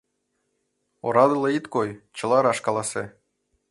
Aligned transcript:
Орадыла 1.07 1.49
ит 1.57 1.65
кой, 1.73 1.89
чыла 2.17 2.37
раш 2.45 2.59
каласе! 2.65 3.03